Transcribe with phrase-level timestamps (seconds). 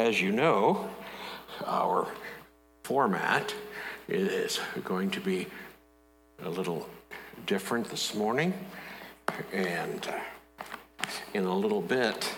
[0.00, 0.88] as you know,
[1.66, 2.08] our
[2.84, 3.54] format
[4.08, 5.46] is going to be
[6.42, 6.88] a little
[7.46, 8.54] different this morning.
[9.52, 12.32] And uh, in a little bit,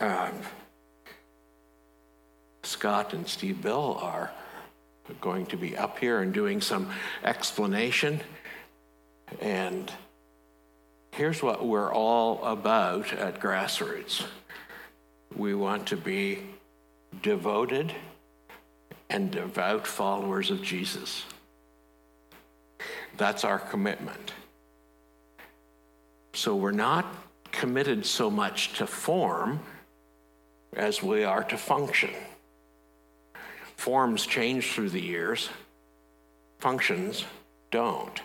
[0.00, 0.32] um,
[2.62, 4.30] Scott and Steve Bill are
[5.20, 6.90] going to be up here and doing some
[7.22, 8.22] explanation.
[9.42, 9.92] And
[11.12, 14.24] here's what we're all about at Grassroots
[15.36, 16.40] we want to be
[17.22, 17.92] devoted
[19.10, 21.24] and devout followers of Jesus.
[23.16, 24.32] That's our commitment.
[26.34, 27.06] So we're not
[27.50, 29.60] committed so much to form
[30.74, 32.10] as we are to function.
[33.76, 35.48] Forms change through the years,
[36.58, 37.24] functions
[37.70, 38.20] don't.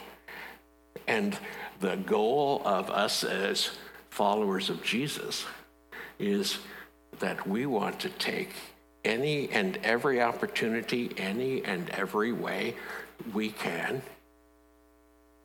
[1.07, 1.37] And
[1.79, 3.71] the goal of us as
[4.09, 5.45] followers of Jesus
[6.19, 6.59] is
[7.19, 8.49] that we want to take
[9.03, 12.75] any and every opportunity, any and every way
[13.33, 14.01] we can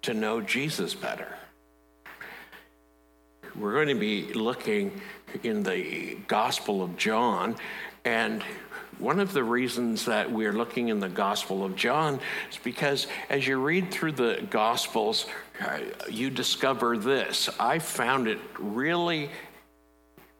[0.02, 1.28] to know Jesus better.
[3.56, 5.00] We're going to be looking
[5.42, 7.56] in the Gospel of John,
[8.04, 8.44] and
[8.98, 12.18] one of the reasons that we're looking in the Gospel of John
[12.50, 15.26] is because as you read through the Gospels,
[15.60, 17.48] uh, you discover this.
[17.60, 19.30] I found it really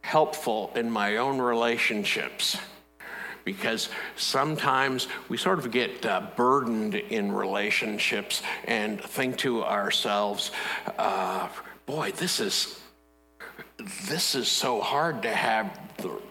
[0.09, 2.57] helpful in my own relationships
[3.45, 10.51] because sometimes we sort of get uh, burdened in relationships and think to ourselves,
[10.97, 11.47] uh,
[11.85, 12.81] boy, this is
[14.09, 15.79] this is so hard to have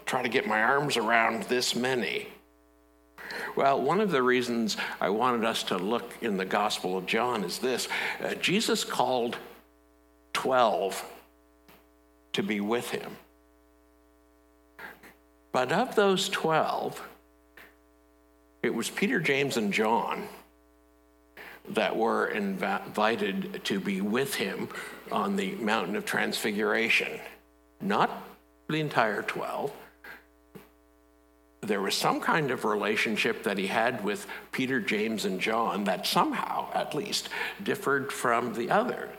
[0.08, 2.28] try to get my arms around this many.
[3.56, 7.44] Well, one of the reasons I wanted us to look in the Gospel of John
[7.44, 7.88] is this
[8.24, 9.38] uh, Jesus called
[10.34, 11.06] 12
[12.34, 13.18] to be with him.
[15.58, 17.02] But of those 12,
[18.62, 20.28] it was Peter, James, and John
[21.70, 24.70] that were invited to be with him
[25.12, 27.20] on the mountain of transfiguration.
[27.82, 28.12] Not
[28.70, 29.74] the entire 12.
[31.62, 36.06] There was some kind of relationship that he had with Peter, James, and John that
[36.06, 37.30] somehow, at least,
[37.64, 39.10] differed from the other.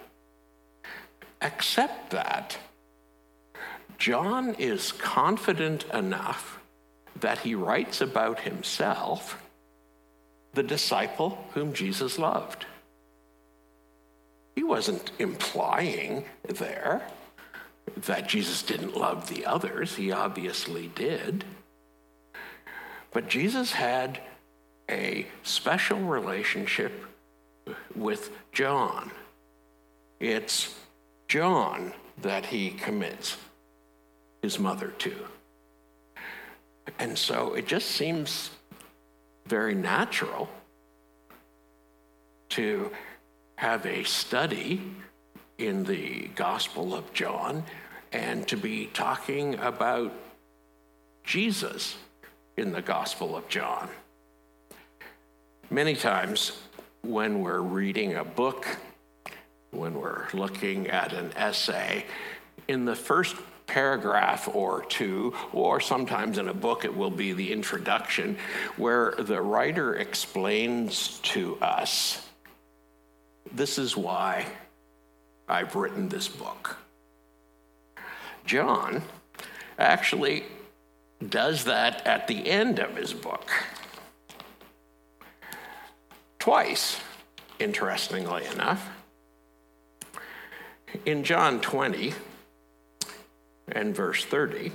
[1.42, 2.56] Except that
[3.98, 6.60] John is confident enough
[7.20, 9.42] that he writes about himself,
[10.54, 12.64] the disciple whom Jesus loved.
[14.54, 17.02] He wasn't implying there
[18.06, 21.44] that Jesus didn't love the others, he obviously did.
[23.12, 24.20] But Jesus had
[24.88, 27.04] a special relationship
[27.96, 29.10] with John.
[30.20, 30.74] It's
[31.26, 33.36] John that he commits
[34.42, 35.26] his mother too.
[36.98, 38.50] And so it just seems
[39.46, 40.48] very natural
[42.50, 42.90] to
[43.56, 44.80] have a study
[45.58, 47.64] in the Gospel of John
[48.12, 50.12] and to be talking about
[51.24, 51.96] Jesus
[52.56, 53.88] in the Gospel of John.
[55.70, 56.52] Many times
[57.02, 58.66] when we're reading a book,
[59.70, 62.06] when we're looking at an essay,
[62.68, 63.36] in the first
[63.68, 68.36] paragraph or two, or sometimes in a book it will be the introduction,
[68.76, 72.26] where the writer explains to us
[73.52, 74.46] this is why
[75.48, 76.76] I've written this book.
[78.44, 79.02] John
[79.78, 80.44] actually
[81.26, 83.50] does that at the end of his book.
[86.38, 87.00] Twice,
[87.58, 88.88] interestingly enough.
[91.04, 92.14] In John 20,
[93.72, 94.72] and verse 30,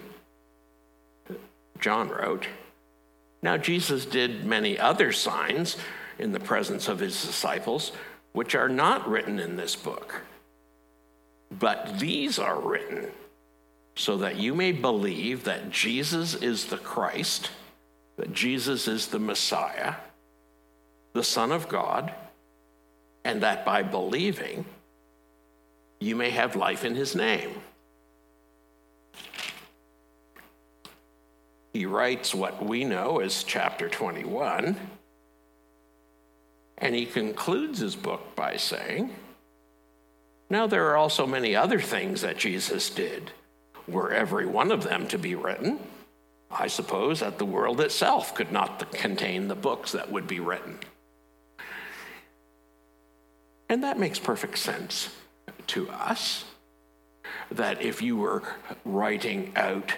[1.80, 2.48] John wrote,
[3.42, 5.78] Now Jesus did many other signs
[6.20, 7.92] in the presence of his disciples,
[8.32, 10.22] which are not written in this book.
[11.52, 13.12] But these are written
[13.96, 17.52] so that you may believe that Jesus is the Christ,
[18.18, 19.96] that Jesus is the Messiah,
[21.14, 22.14] the Son of God,
[23.24, 24.66] and that by believing,
[26.00, 27.52] you may have life in his name.
[31.74, 34.78] He writes what we know as chapter 21.
[36.78, 39.14] And he concludes his book by saying,
[40.52, 43.32] Now there are also many other things that Jesus did.
[43.88, 45.80] Were every one of them to be written,
[46.52, 50.80] I suppose that the world itself could not contain the books that would be written.
[53.68, 55.10] And that makes perfect sense
[55.68, 56.46] to us
[57.52, 58.44] that if you were
[58.86, 59.94] writing out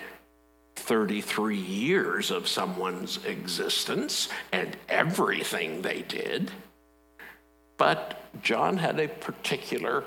[0.75, 6.51] 33 years of someone's existence and everything they did.
[7.77, 10.03] But John had a particular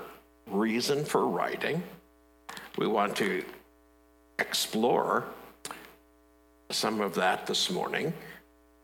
[0.47, 1.83] reason for writing.
[2.77, 3.43] We want to
[4.37, 5.25] explore
[6.71, 8.13] some of that this morning.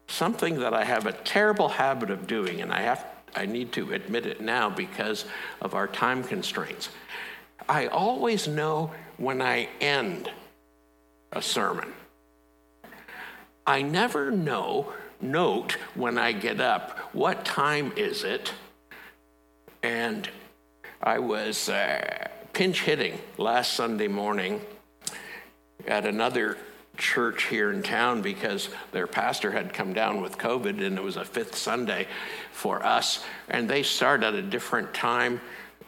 [0.07, 3.05] Something that I have a terrible habit of doing, and I have
[3.35, 5.25] I need to admit it now because
[5.61, 6.89] of our time constraints.
[7.67, 10.31] I always know when I end
[11.35, 11.93] a sermon.
[13.67, 18.53] I never know, note when I get up, what time is it?
[19.83, 20.27] And
[21.03, 24.61] I was uh, pinch hitting last Sunday morning
[25.87, 26.57] at another
[26.97, 31.17] church here in town because their pastor had come down with COVID and it was
[31.17, 32.07] a fifth Sunday
[32.51, 33.23] for us.
[33.49, 35.41] And they start at a different time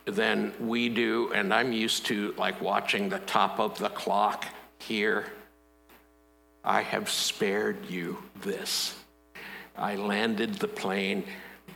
[0.05, 1.31] than we do.
[1.33, 4.45] And I'm used to like watching the top of the clock
[4.79, 5.27] here.
[6.67, 8.93] I have spared you this.
[9.77, 11.23] I landed the plane,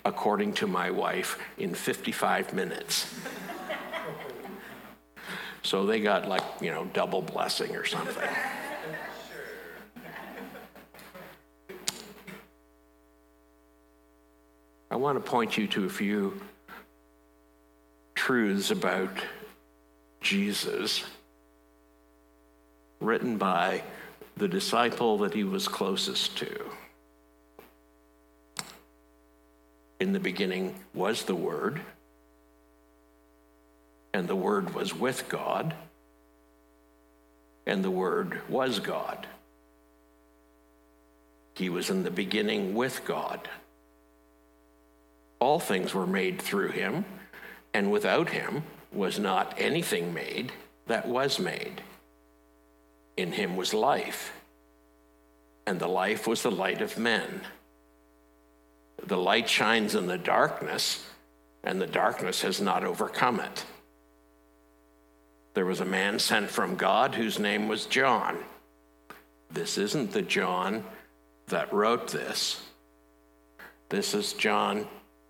[0.03, 3.07] according to my wife, in 55 minutes.
[5.63, 8.29] so they got like, you know, double blessing or something.
[14.91, 16.41] I want to point you to a few
[18.13, 19.11] truths about
[20.19, 21.05] Jesus
[22.99, 23.83] written by
[24.41, 26.65] the disciple that he was closest to.
[29.99, 31.79] In the beginning was the Word,
[34.15, 35.75] and the Word was with God,
[37.67, 39.27] and the Word was God.
[41.53, 43.47] He was in the beginning with God.
[45.39, 47.05] All things were made through him,
[47.75, 50.51] and without him was not anything made
[50.87, 51.83] that was made.
[53.17, 54.33] In him was life,
[55.67, 57.41] and the life was the light of men.
[59.03, 61.05] The light shines in the darkness,
[61.63, 63.65] and the darkness has not overcome it.
[65.53, 68.37] There was a man sent from God whose name was John.
[69.51, 70.85] This isn't the John
[71.47, 72.61] that wrote this.
[73.89, 74.87] This is John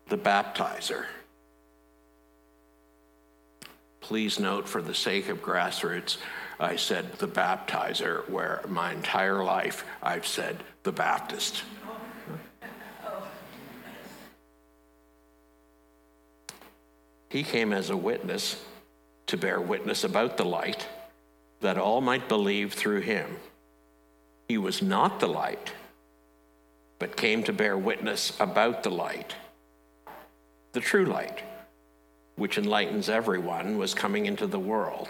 [0.10, 1.06] the baptizer.
[4.02, 6.18] Please note, for the sake of grassroots,
[6.62, 11.64] I said the baptizer, where my entire life I've said the Baptist.
[17.30, 18.64] He came as a witness
[19.28, 20.88] to bear witness about the light,
[21.62, 23.38] that all might believe through him.
[24.48, 25.72] He was not the light,
[27.00, 29.36] but came to bear witness about the light
[30.74, 31.42] the true light,
[32.36, 35.10] which enlightens everyone, was coming into the world.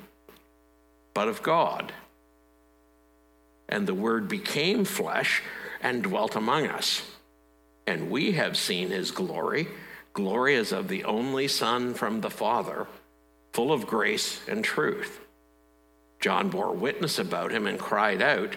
[1.13, 1.93] but of God.
[3.69, 5.41] And the Word became flesh
[5.81, 7.03] and dwelt among us.
[7.87, 9.67] And we have seen his glory,
[10.13, 12.87] glory as of the only Son from the Father,
[13.53, 15.19] full of grace and truth.
[16.19, 18.55] John bore witness about him and cried out,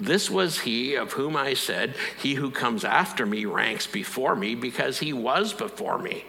[0.00, 4.54] this was he of whom I said, He who comes after me ranks before me
[4.54, 6.24] because he was before me.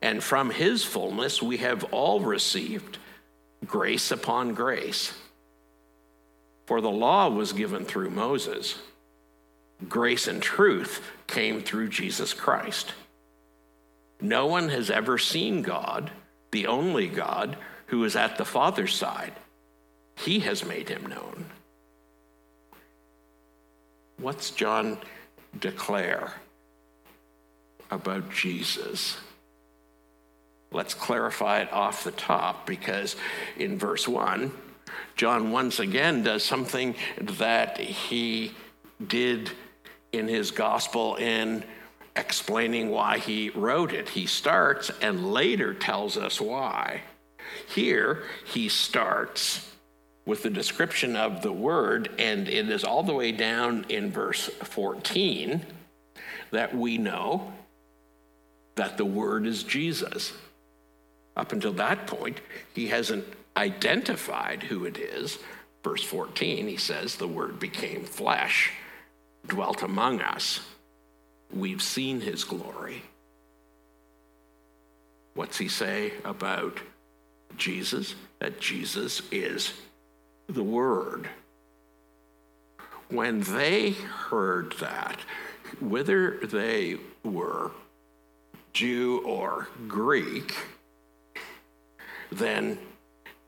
[0.00, 2.98] And from his fullness we have all received
[3.66, 5.14] grace upon grace.
[6.66, 8.78] For the law was given through Moses,
[9.88, 12.92] grace and truth came through Jesus Christ.
[14.20, 16.10] No one has ever seen God,
[16.50, 19.32] the only God, who is at the Father's side.
[20.16, 21.46] He has made him known.
[24.18, 24.98] What's John
[25.58, 26.32] declare
[27.90, 29.16] about Jesus?
[30.70, 33.16] Let's clarify it off the top because
[33.56, 34.52] in verse 1,
[35.16, 38.52] John once again does something that he
[39.04, 39.50] did
[40.12, 41.64] in his gospel in
[42.16, 44.10] explaining why he wrote it.
[44.10, 47.02] He starts and later tells us why.
[47.68, 49.72] Here, he starts
[50.26, 54.46] with the description of the word, and it is all the way down in verse
[54.62, 55.64] 14
[56.50, 57.52] that we know
[58.74, 60.32] that the word is Jesus.
[61.38, 62.40] Up until that point,
[62.74, 63.24] he hasn't
[63.56, 65.38] identified who it is,
[65.82, 68.72] verse 14, he says, the word became flesh,
[69.46, 70.60] dwelt among us.
[71.54, 73.02] We've seen his glory.
[75.34, 76.80] What's he say about
[77.56, 78.16] Jesus?
[78.40, 79.72] That Jesus is
[80.48, 81.28] the Word.
[83.08, 85.20] When they heard that,
[85.78, 87.70] whether they were
[88.72, 90.56] Jew or Greek,
[92.30, 92.78] then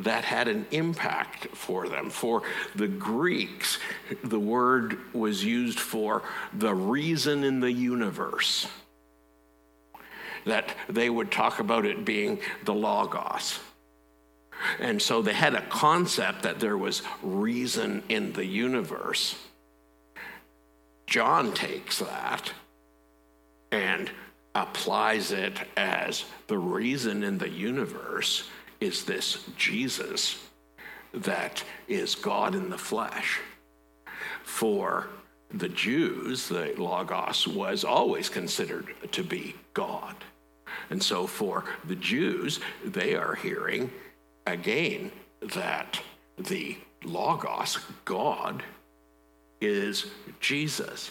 [0.00, 2.10] that had an impact for them.
[2.10, 2.42] For
[2.74, 3.78] the Greeks,
[4.24, 6.22] the word was used for
[6.54, 8.66] the reason in the universe
[10.46, 13.58] that they would talk about it being the Logos.
[14.78, 19.36] And so they had a concept that there was reason in the universe.
[21.06, 22.52] John takes that
[23.70, 24.10] and
[24.54, 28.48] applies it as the reason in the universe
[28.80, 30.38] is this Jesus
[31.12, 33.40] that is God in the flesh.
[34.42, 35.08] For
[35.52, 40.14] the Jews, the Logos was always considered to be God.
[40.90, 43.90] And so for the Jews, they are hearing
[44.46, 45.10] again
[45.54, 46.00] that
[46.38, 48.62] the Logos, God,
[49.60, 50.06] is
[50.40, 51.10] Jesus.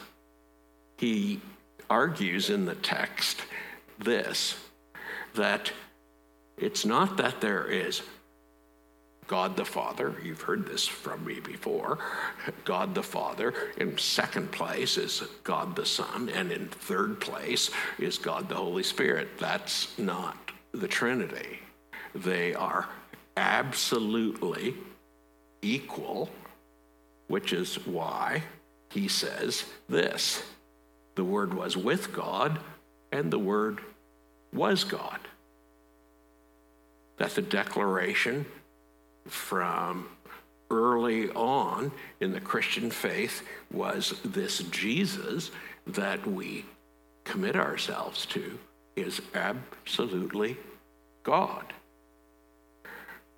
[0.98, 1.42] He
[1.90, 3.42] argues in the text
[3.98, 4.56] this
[5.36, 5.72] that
[6.60, 8.02] it's not that there is
[9.28, 10.16] God the Father.
[10.24, 12.00] You've heard this from me before.
[12.66, 13.54] God the Father.
[13.78, 16.30] In second place is God the Son.
[16.30, 19.38] And in third place is God the Holy Spirit.
[19.38, 20.36] That's not
[20.72, 21.60] the Trinity.
[22.16, 22.90] They are
[23.38, 24.74] absolutely
[25.62, 26.30] equal,
[27.28, 28.44] which is why
[28.90, 30.44] he says this
[31.16, 32.60] the Word was with God,
[33.12, 33.82] and the Word
[34.54, 35.20] was God.
[37.20, 38.46] That the declaration
[39.28, 40.10] from
[40.72, 45.52] early on in the Christian faith was this Jesus
[45.88, 46.66] that we
[47.24, 48.58] commit ourselves to
[48.96, 50.58] is absolutely
[51.24, 51.74] God.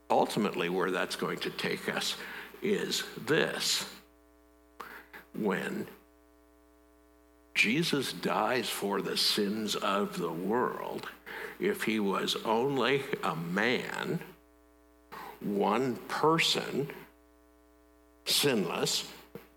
[0.10, 2.18] Ultimately, where that's going to take us
[2.62, 3.86] is this
[5.34, 5.88] when
[7.56, 11.08] Jesus dies for the sins of the world,
[11.62, 14.20] if he was only a man,
[15.39, 16.89] one person,
[18.25, 19.08] sinless,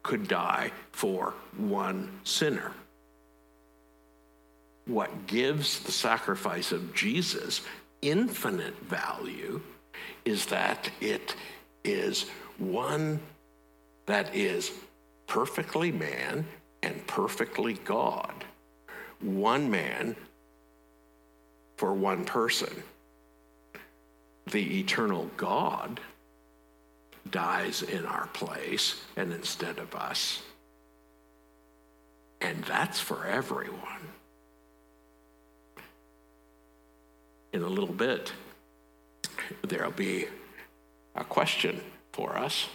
[0.02, 2.72] could die for one sinner.
[4.86, 7.62] What gives the sacrifice of Jesus
[8.02, 9.62] infinite value
[10.26, 11.34] is that it
[11.84, 13.18] is one
[14.04, 14.72] that is
[15.26, 16.44] perfectly man
[16.82, 18.44] and perfectly God.
[19.22, 20.16] One man
[21.76, 22.82] for one person
[24.46, 26.00] the eternal God
[27.30, 30.42] dies in our place and instead of us.
[32.40, 33.80] And that's for everyone.
[37.52, 38.32] In a little bit,
[39.62, 40.26] there'll be
[41.14, 41.80] a question
[42.12, 42.68] for us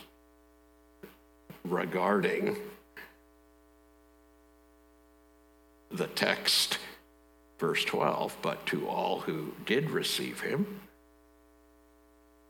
[1.64, 2.58] regarding
[5.92, 6.80] the text,
[7.60, 10.80] verse 12, but to all who did receive him,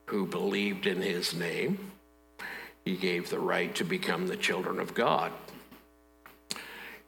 [0.05, 1.91] who believed in his name.
[2.85, 5.31] He gave the right to become the children of God.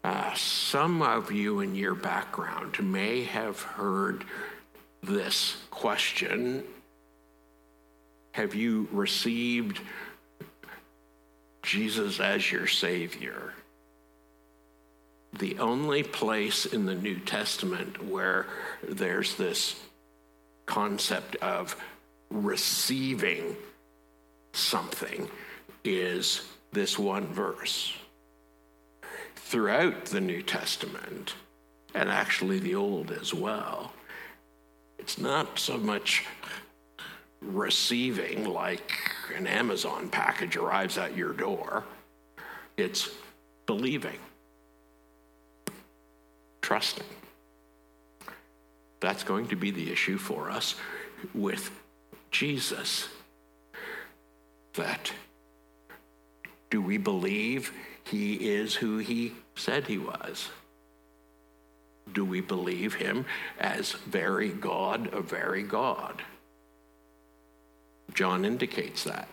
[0.03, 4.25] Uh, some of you in your background may have heard
[5.03, 6.63] this question
[8.31, 9.79] Have you received
[11.61, 13.53] Jesus as your Savior?
[15.39, 18.47] The only place in the New Testament where
[18.87, 19.79] there's this
[20.65, 21.75] concept of
[22.29, 23.55] receiving
[24.53, 25.29] something
[25.83, 27.93] is this one verse.
[29.35, 31.35] Throughout the New Testament,
[31.93, 33.93] and actually the Old as well,
[34.97, 36.25] it's not so much
[37.41, 38.91] receiving like
[39.35, 41.83] an Amazon package arrives at your door,
[42.77, 43.09] it's
[43.65, 44.19] believing,
[46.71, 47.03] trusting.
[49.01, 50.75] That's going to be the issue for us
[51.33, 51.69] with
[52.31, 53.09] Jesus
[54.75, 55.11] that
[56.69, 57.73] do we believe
[58.05, 60.47] he is who he said he was?
[62.13, 63.25] Do we believe him
[63.59, 66.21] as very God a very God?
[68.13, 69.27] John indicates that.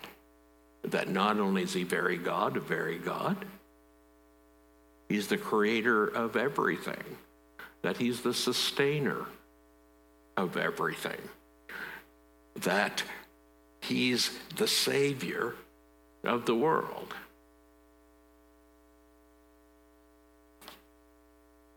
[0.83, 3.37] That not only is he very God a very God,
[5.09, 7.05] he's the creator of everything,
[7.83, 9.27] that he's the sustainer
[10.37, 11.21] of everything
[12.63, 13.03] that
[13.81, 15.55] he's the Savior
[16.25, 17.15] of the world.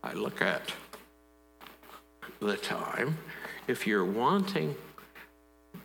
[0.02, 0.72] I look at
[2.40, 3.18] the time.
[3.68, 4.74] If you're wanting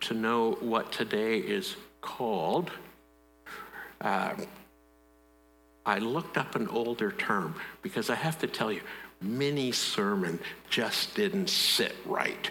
[0.00, 2.70] to know what today is called,
[4.00, 4.34] uh,
[5.86, 8.80] I looked up an older term because I have to tell you,
[9.20, 10.38] mini sermon
[10.70, 12.50] just didn't sit right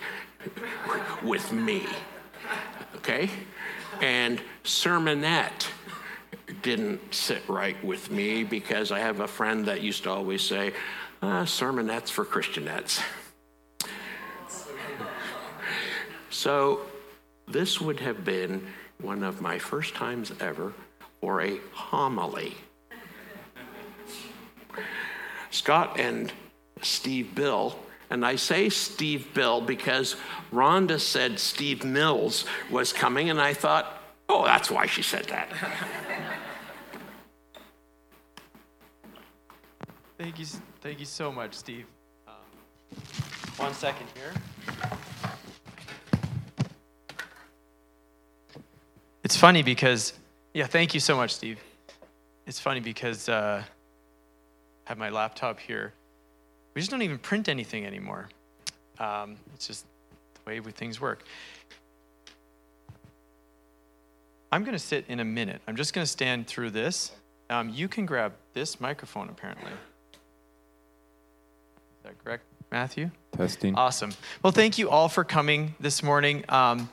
[1.24, 1.86] with me.
[2.95, 3.29] Okay?
[4.01, 5.67] And sermonette
[6.62, 10.74] didn't sit right with me because I have a friend that used to always say,
[11.21, 13.01] uh, sermonettes for Christianettes.
[16.29, 16.81] So
[17.47, 18.67] this would have been
[19.01, 20.74] one of my first times ever
[21.21, 22.55] for a homily.
[25.50, 26.31] Scott and
[26.81, 27.77] Steve Bill,
[28.10, 30.15] and I say Steve Bill because
[30.51, 35.50] Rhonda said Steve Mills was coming, and I thought, oh, that's why she said that.
[40.17, 40.46] Thank you,
[40.81, 41.86] thank you so much, Steve.
[42.27, 42.34] Um,
[43.57, 44.34] one second here.
[49.24, 50.13] It's funny because,
[50.53, 51.60] yeah, thank you so much, Steve.
[52.48, 55.93] It's funny because uh, I have my laptop here.
[56.77, 58.29] We just don't even print anything anymore.
[59.00, 59.84] Um, it's just
[60.36, 61.24] the way things work.
[64.51, 65.60] I'm going to sit in a minute.
[65.67, 67.13] I'm just going to stand through this.
[67.50, 69.72] Um, you can grab this microphone, apparently.
[69.72, 69.77] Is
[72.03, 73.10] that correct, Matthew?
[73.31, 73.74] Testing.
[73.74, 74.12] Awesome.
[74.43, 76.46] Well, thank you all for coming this morning.
[76.48, 76.91] Um,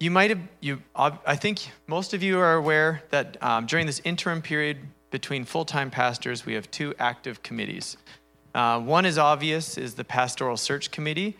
[0.00, 4.00] you might have, you, I think most of you are aware that um, during this
[4.02, 4.78] interim period
[5.10, 7.98] between full time pastors, we have two active committees.
[8.56, 11.36] Uh, one is obvious, is the Pastoral Search Committee,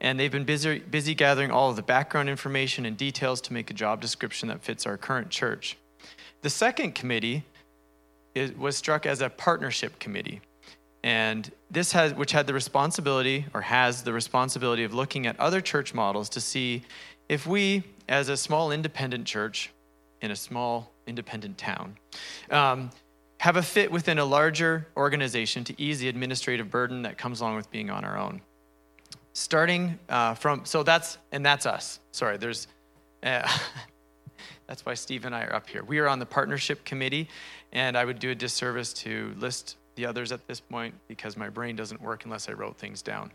[0.00, 3.70] and they've been busy, busy gathering all of the background information and details to make
[3.70, 5.76] a job description that fits our current church.
[6.42, 7.44] The second committee
[8.34, 10.40] is, was struck as a partnership committee.
[11.04, 15.60] And this has, which had the responsibility, or has the responsibility of looking at other
[15.60, 16.82] church models to see
[17.28, 19.70] if we, as a small independent church
[20.20, 21.96] in a small independent town,
[22.50, 22.90] um,
[23.46, 27.54] have a fit within a larger organization to ease the administrative burden that comes along
[27.54, 28.40] with being on our own.
[29.34, 32.00] Starting uh, from, so that's, and that's us.
[32.10, 32.66] Sorry, there's,
[33.22, 33.48] uh,
[34.66, 35.84] that's why Steve and I are up here.
[35.84, 37.28] We are on the partnership committee,
[37.70, 41.48] and I would do a disservice to list the others at this point because my
[41.48, 43.30] brain doesn't work unless I wrote things down,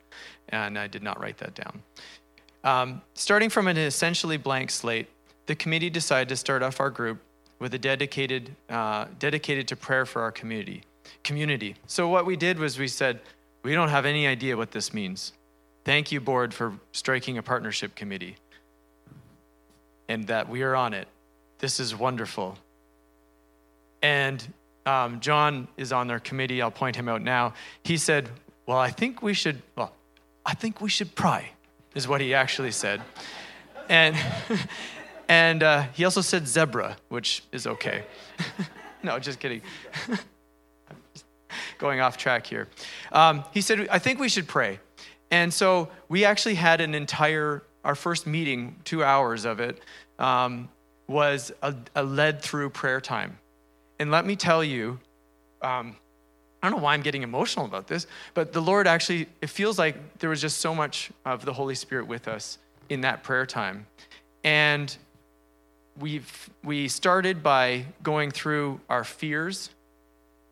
[0.49, 1.81] and I did not write that down.
[2.65, 5.07] Um, starting from an essentially blank slate,
[5.45, 7.21] the committee decided to start off our group
[7.61, 10.81] with a dedicated, uh, dedicated to prayer for our community.
[11.23, 11.75] Community.
[11.85, 13.19] So what we did was we said,
[13.61, 15.33] we don't have any idea what this means.
[15.85, 18.37] Thank you, board, for striking a partnership committee,
[20.09, 21.07] and that we are on it.
[21.59, 22.57] This is wonderful.
[24.01, 24.43] And
[24.87, 26.63] um, John is on their committee.
[26.63, 27.53] I'll point him out now.
[27.83, 28.29] He said,
[28.65, 29.61] "Well, I think we should.
[29.75, 29.93] Well,
[30.43, 31.51] I think we should pray."
[31.93, 33.01] is what he actually said.
[33.89, 34.15] And,
[35.31, 38.03] and uh, he also said zebra, which is okay.
[39.03, 39.61] no, just kidding.
[41.77, 42.67] Going off track here.
[43.13, 44.81] Um, he said, I think we should pray.
[45.31, 49.79] And so we actually had an entire, our first meeting, two hours of it,
[50.19, 50.67] um,
[51.07, 53.39] was a, a led through prayer time.
[53.99, 54.99] And let me tell you,
[55.61, 55.95] um,
[56.61, 59.79] I don't know why I'm getting emotional about this, but the Lord actually, it feels
[59.79, 62.57] like there was just so much of the Holy Spirit with us
[62.89, 63.87] in that prayer time.
[64.43, 64.97] And
[66.01, 69.69] we've, we started by going through our fears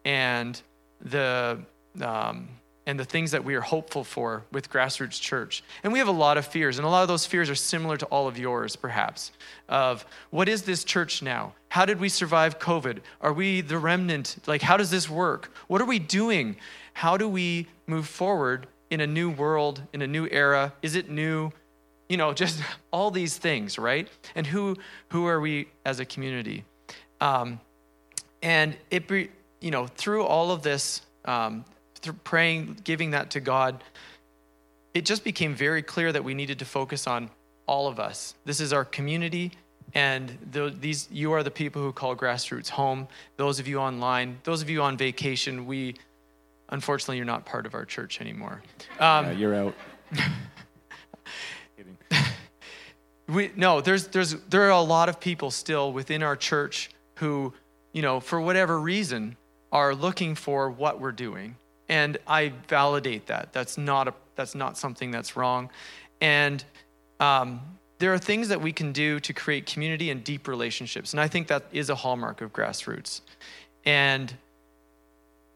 [0.06, 0.62] and
[1.02, 1.60] the,
[2.02, 2.48] um,
[2.86, 5.64] and the things that we are hopeful for with Grassroots Church.
[5.84, 7.98] And we have a lot of fears, and a lot of those fears are similar
[7.98, 9.32] to all of yours, perhaps,
[9.68, 11.54] of what is this church now?
[11.70, 13.00] How did we survive COVID?
[13.22, 14.38] Are we the remnant?
[14.48, 15.52] Like, how does this work?
[15.68, 16.56] What are we doing?
[16.94, 20.74] How do we move forward in a new world, in a new era?
[20.82, 21.52] Is it new?
[22.10, 24.08] You know, just all these things, right?
[24.36, 24.76] And who
[25.10, 26.66] who are we as a community?
[27.22, 27.60] Um,
[28.42, 29.10] and it,
[29.60, 33.84] you know, through all of this, um, through praying, giving that to God,
[34.94, 37.30] it just became very clear that we needed to focus on
[37.68, 38.34] all of us.
[38.46, 39.52] This is our community,
[39.94, 43.08] and the, these you are the people who call grassroots home.
[43.38, 45.96] Those of you online, those of you on vacation, we
[46.70, 48.62] unfortunately you're not part of our church anymore.
[49.00, 49.76] Um, yeah, you're out.
[53.30, 57.54] we, no, there's there's there are a lot of people still within our church who,
[57.94, 59.38] you know, for whatever reason,
[59.72, 61.56] are looking for what we're doing
[61.90, 63.52] and I validate that.
[63.52, 65.70] That's not a that's not something that's wrong,
[66.22, 66.64] and
[67.20, 67.62] um,
[67.98, 71.12] there are things that we can do to create community and deep relationships.
[71.12, 73.22] And I think that is a hallmark of grassroots.
[73.86, 74.34] And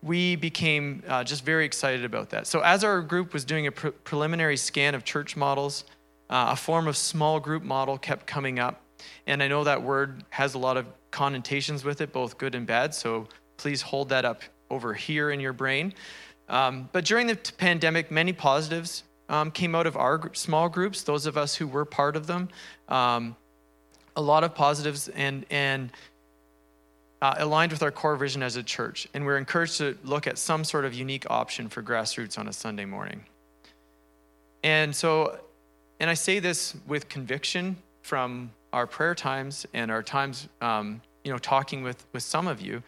[0.01, 2.45] we became uh, just very excited about that.
[2.45, 5.85] So, as our group was doing a pre- preliminary scan of church models,
[6.33, 8.81] uh, a form of small group model kept coming up.
[9.27, 12.65] And I know that word has a lot of connotations with it, both good and
[12.65, 12.95] bad.
[12.95, 14.41] So, please hold that up
[14.71, 15.93] over here in your brain.
[16.49, 21.27] Um, but during the pandemic, many positives um, came out of our small groups, those
[21.27, 22.49] of us who were part of them.
[22.89, 23.35] Um,
[24.15, 25.91] a lot of positives and, and
[27.21, 29.07] uh, aligned with our core vision as a church.
[29.13, 32.53] And we're encouraged to look at some sort of unique option for grassroots on a
[32.53, 33.23] Sunday morning.
[34.63, 35.39] And so,
[35.99, 41.31] and I say this with conviction from our prayer times and our times, um, you
[41.31, 42.83] know, talking with, with some of you,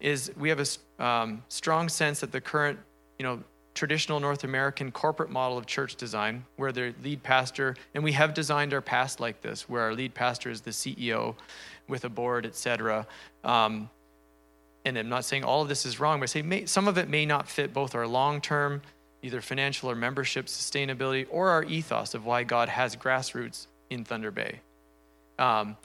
[0.00, 2.78] is we have a um, strong sense that the current,
[3.18, 3.42] you know,
[3.74, 8.34] traditional North American corporate model of church design, where the lead pastor, and we have
[8.34, 11.36] designed our past like this, where our lead pastor is the CEO
[11.86, 13.06] with a board, et cetera.
[13.44, 13.88] Um,
[14.84, 16.98] and I'm not saying all of this is wrong, but I say may, some of
[16.98, 18.82] it may not fit both our long term,
[19.22, 24.30] either financial or membership sustainability, or our ethos of why God has grassroots in Thunder
[24.30, 24.60] Bay.
[25.38, 25.76] Um,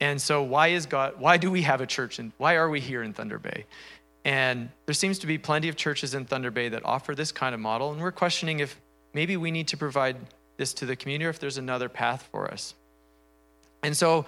[0.00, 2.80] and so, why is God, why do we have a church and why are we
[2.80, 3.64] here in Thunder Bay?
[4.24, 7.54] And there seems to be plenty of churches in Thunder Bay that offer this kind
[7.54, 7.92] of model.
[7.92, 8.78] And we're questioning if
[9.14, 10.16] maybe we need to provide
[10.56, 12.74] this to the community or if there's another path for us.
[13.82, 14.26] And so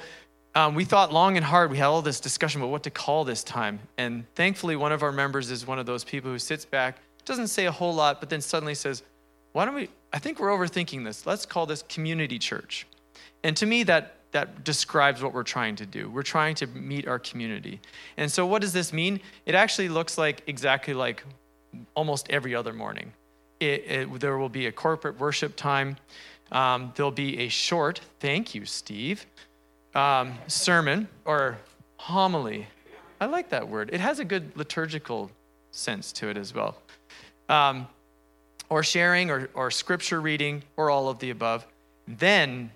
[0.55, 1.71] um, we thought long and hard.
[1.71, 3.81] We had all this discussion about what to call this time.
[3.97, 7.49] And thankfully, one of our members is one of those people who sits back, doesn't
[7.49, 9.05] say a whole lot, but then suddenly says,
[9.53, 9.89] Why don't we?
[10.13, 11.27] I think we're overthinking this.
[11.27, 12.87] Let's call this community church.
[13.45, 16.11] And to me, that that describes what we're trying to do.
[16.11, 17.81] We're trying to meet our community.
[18.17, 19.21] And so, what does this mean?
[19.47, 21.25] It actually looks like exactly like
[21.95, 23.13] almost every other morning.
[23.61, 25.97] It, it, there will be a corporate worship time.
[26.53, 29.27] Um, there'll be a short, thank you, Steve,
[29.95, 31.59] um, sermon or
[31.97, 32.67] homily.
[33.21, 33.91] I like that word.
[33.93, 35.31] It has a good liturgical
[35.73, 36.79] sense to it as well.
[37.49, 37.89] Um,
[38.71, 41.67] or sharing, or, or scripture reading, or all of the above.
[42.07, 42.71] Then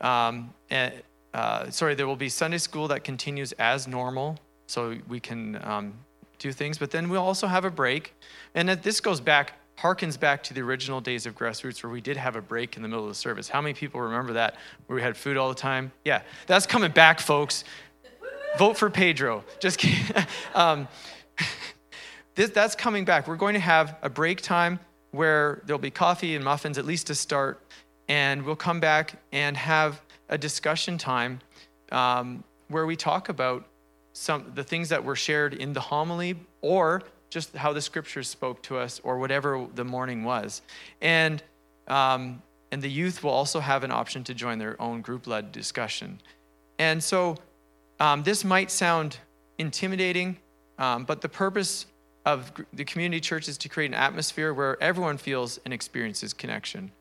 [0.00, 5.60] um, uh, sorry, there will be Sunday school that continues as normal, so we can
[5.64, 5.94] um,
[6.38, 6.78] do things.
[6.78, 8.14] But then we'll also have a break,
[8.54, 12.16] and this goes back, harkens back to the original days of grassroots where we did
[12.16, 13.48] have a break in the middle of the service.
[13.48, 14.56] How many people remember that?
[14.86, 15.92] Where we had food all the time?
[16.04, 17.64] Yeah, that's coming back, folks.
[18.58, 19.44] Vote for Pedro.
[19.60, 20.26] Just kidding.
[20.54, 20.88] um,
[22.36, 23.26] this, that's coming back.
[23.26, 24.78] We're going to have a break time
[25.10, 27.60] where there'll be coffee and muffins, at least to start,
[28.08, 31.40] and we'll come back and have a discussion time
[31.92, 33.66] um, where we talk about
[34.12, 38.62] some the things that were shared in the homily or just how the scriptures spoke
[38.62, 40.62] to us or whatever the morning was
[41.02, 41.42] and
[41.88, 46.18] um, and the youth will also have an option to join their own group-led discussion
[46.78, 47.36] and so
[48.00, 49.18] um, this might sound
[49.58, 50.38] intimidating
[50.78, 51.84] um, but the purpose
[52.26, 56.92] of the community church is to create an atmosphere where everyone feels and experiences connection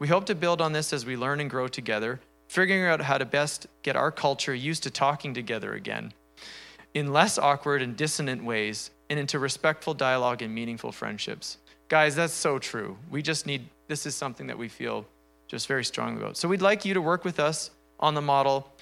[0.00, 3.18] we hope to build on this as we learn and grow together, figuring out how
[3.18, 6.12] to best get our culture used to talking together again
[6.94, 11.58] in less awkward and dissonant ways and into respectful dialogue and meaningful friendships.
[11.88, 12.96] Guys, that's so true.
[13.10, 15.06] We just need, this is something that we feel
[15.46, 16.36] just very strongly about.
[16.36, 18.72] So we'd like you to work with us on the model.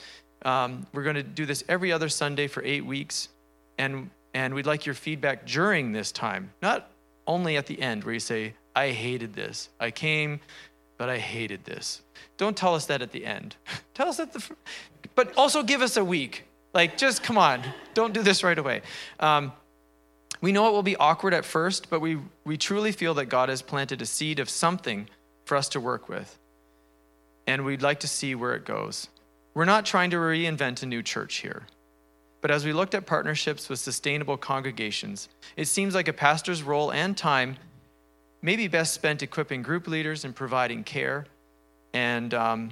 [0.44, 3.28] Um, we're going to do this every other Sunday for eight weeks.
[3.76, 6.90] And, and we'd like your feedback during this time, not
[7.26, 9.68] only at the end where you say, I hated this.
[9.80, 10.40] I came
[10.98, 12.02] but I hated this.
[12.36, 13.56] Don't tell us that at the end.
[13.94, 14.44] tell us at the,
[15.14, 16.44] but also give us a week.
[16.74, 17.62] Like, just come on,
[17.94, 18.82] don't do this right away.
[19.18, 19.52] Um,
[20.40, 23.48] we know it will be awkward at first, but we, we truly feel that God
[23.48, 25.08] has planted a seed of something
[25.46, 26.38] for us to work with.
[27.46, 29.08] And we'd like to see where it goes.
[29.54, 31.66] We're not trying to reinvent a new church here.
[32.40, 36.92] But as we looked at partnerships with sustainable congregations, it seems like a pastor's role
[36.92, 37.56] and time
[38.42, 41.26] may be best spent equipping group leaders and providing care
[41.92, 42.70] and, um,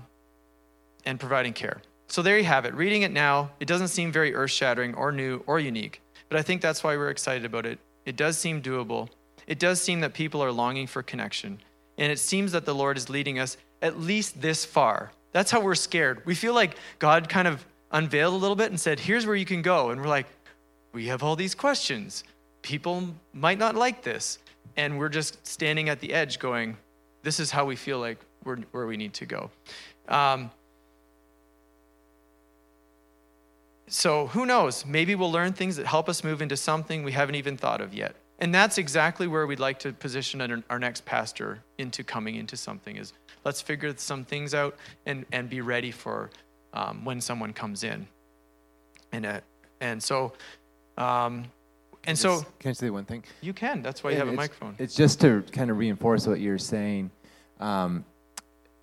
[1.05, 1.83] and providing care.
[2.09, 2.75] So there you have it.
[2.75, 6.43] Reading it now, it doesn't seem very earth shattering or new or unique, but I
[6.43, 7.81] think that's why we're excited about it.
[8.05, 9.09] It does seem doable.
[9.49, 11.59] It does seem that people are longing for connection.
[11.99, 15.11] And it seems that the Lord is leading us at least this far.
[15.33, 16.23] That's how we're scared.
[16.25, 19.45] We feel like God kind of unveiled a little bit and said, Here's where you
[19.45, 19.91] can go.
[19.91, 20.27] And we're like,
[20.93, 22.25] We have all these questions.
[22.63, 24.39] People might not like this
[24.77, 26.77] and we're just standing at the edge going,
[27.23, 29.51] this is how we feel like we're where we need to go.
[30.09, 30.51] Um,
[33.89, 34.85] so who knows?
[34.85, 37.95] Maybe we'll learn things that help us move into something we haven't even thought of
[37.95, 38.15] yet.
[38.39, 42.97] and that's exactly where we'd like to position our, next pastor into coming into something
[42.97, 46.29] is let's figure some things out and, and be ready for
[46.73, 48.07] um, when someone comes in.
[49.13, 49.41] And, uh,
[49.81, 50.33] and so,
[50.99, 51.45] um,
[52.05, 53.25] and so Just- can I say one thing?
[53.41, 53.83] you can.
[53.83, 54.77] That's why you have a microphone.
[54.79, 57.11] It's just to kind of reinforce what you're saying.
[57.61, 58.05] Um,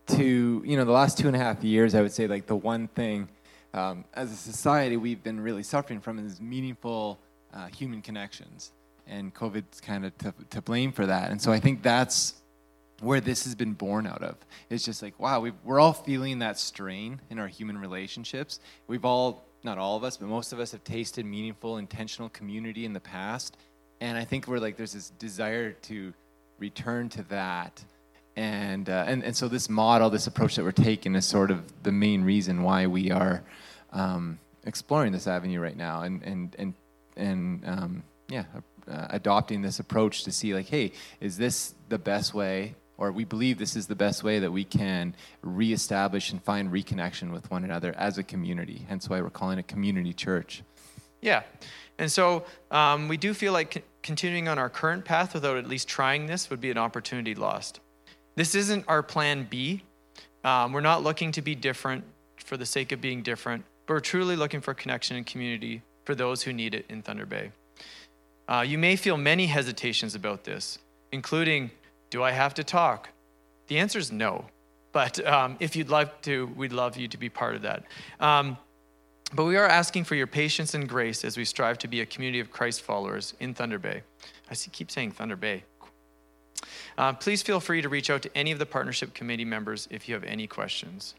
[0.08, 2.56] to you know, the last two and a half years, I would say like the
[2.56, 3.30] one thing
[3.74, 7.20] um, as a society we've been really suffering from is meaningful
[7.54, 8.72] uh, human connections,
[9.08, 11.32] and COVID's kind of to, to blame for that.
[11.32, 12.34] And so I think that's
[13.04, 14.36] where this has been born out of.
[14.70, 18.60] It's just like, wow, we we're all feeling that strain in our human relationships.
[18.88, 22.86] We've all, not all of us, but most of us have tasted meaningful, intentional community
[22.86, 23.58] in the past.
[24.02, 26.14] And I think we're like, there's this desire to
[26.60, 27.84] return to that.
[28.36, 31.84] And, uh, and, and so this model, this approach that we're taking is sort of
[31.84, 33.44] the main reason why we are
[33.92, 36.74] um, exploring this avenue right now and, and, and,
[37.16, 38.46] and um, yeah,
[38.90, 43.24] uh, adopting this approach to see like, hey, is this the best way or we
[43.24, 47.64] believe this is the best way that we can reestablish and find reconnection with one
[47.64, 48.86] another as a community.
[48.88, 50.64] Hence why we're calling it community church.
[51.22, 51.44] Yeah.
[51.98, 55.68] And so um, we do feel like c- continuing on our current path without at
[55.68, 57.80] least trying this would be an opportunity lost.
[58.36, 59.84] This isn't our plan B.
[60.44, 62.04] Um, we're not looking to be different
[62.38, 66.16] for the sake of being different, but we're truly looking for connection and community for
[66.16, 67.52] those who need it in Thunder Bay.
[68.48, 70.80] Uh, you may feel many hesitations about this,
[71.12, 71.72] including
[72.14, 73.10] do I have to talk?
[73.66, 74.46] The answer is no.
[74.92, 77.86] But um, if you'd like to, we'd love you to be part of that.
[78.20, 78.56] Um,
[79.34, 82.06] but we are asking for your patience and grace as we strive to be a
[82.06, 84.04] community of Christ followers in Thunder Bay.
[84.52, 85.64] I see, keep saying Thunder Bay.
[87.00, 90.08] Uh, please feel free to reach out to any of the partnership committee members if
[90.08, 91.16] you have any questions.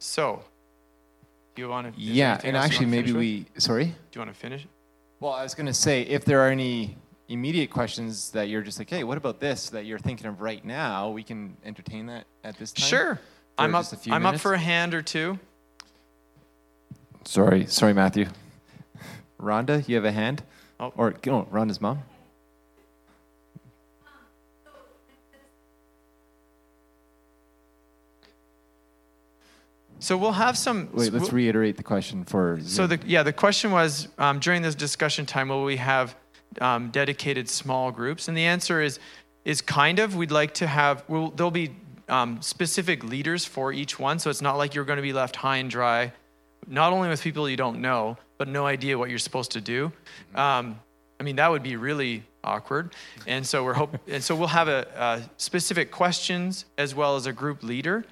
[0.00, 0.42] So,
[1.54, 2.00] do you want to?
[2.00, 3.84] Yeah, and actually, maybe we, sorry?
[3.84, 4.66] Do you want to finish?
[5.20, 6.96] Well, I was going to say, if there are any
[7.28, 10.64] immediate questions that you're just like, hey, what about this that you're thinking of right
[10.64, 12.86] now, we can entertain that at this time.
[12.86, 13.20] Sure.
[13.56, 13.86] I'm up.
[14.08, 15.38] I'm up for a hand or two.
[17.24, 18.26] Sorry, sorry, Matthew.
[19.40, 20.42] Rhonda, you have a hand?
[20.80, 20.92] Oh.
[20.96, 22.02] Or, oh, Rhonda's mom?
[30.00, 30.90] So we'll have some.
[30.92, 34.60] Wait, let's we'll- reiterate the question for So the yeah, the question was um, during
[34.60, 36.14] this discussion time, will we have
[36.60, 38.28] um, dedicated small groups?
[38.28, 38.98] And the answer is
[39.44, 40.16] is kind of.
[40.16, 41.04] We'd like to have.
[41.08, 41.70] We'll, there'll be
[42.08, 45.36] um, specific leaders for each one, so it's not like you're going to be left
[45.36, 46.12] high and dry,
[46.66, 49.92] not only with people you don't know, but no idea what you're supposed to do.
[50.34, 50.78] Um,
[51.20, 52.94] I mean, that would be really awkward.
[53.26, 57.26] And so we're hope, and so we'll have a, a specific questions as well as
[57.26, 58.04] a group leader.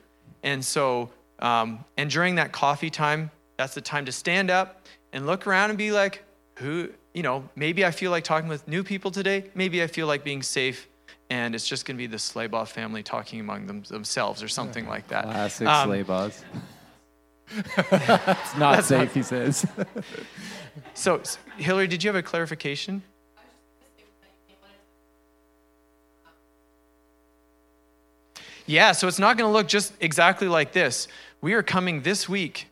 [0.42, 5.26] And so, um, and during that coffee time, that's the time to stand up and
[5.26, 6.24] look around and be like,
[6.56, 9.50] who, you know, maybe I feel like talking with new people today.
[9.54, 10.88] Maybe I feel like being safe.
[11.30, 14.86] And it's just going to be the Slaybaugh family talking among them, themselves or something
[14.86, 15.24] like that.
[15.24, 16.44] Classic Um, sleigh boss.
[17.54, 19.66] it's not safe, he says.
[20.94, 23.02] So, s- Hillary, did you have a clarification?
[28.66, 31.08] Yeah, so it's not going to look just exactly like this.
[31.40, 32.68] We are coming this week,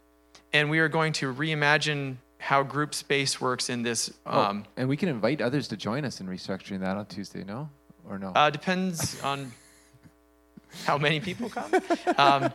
[0.52, 4.12] and we are going to reimagine how group space works in this.
[4.24, 7.68] Um, and we can invite others to join us in restructuring that on Tuesday, no?
[8.08, 8.32] Or no?
[8.34, 9.52] uh, depends on
[10.84, 11.70] how many people come.
[12.16, 12.52] Um,